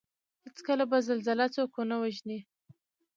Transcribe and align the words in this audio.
هېڅکله 0.43 0.83
به 0.91 0.97
زلزله 1.07 1.45
څوک 1.55 1.71
ونه 1.75 1.95
وژني 2.03 2.39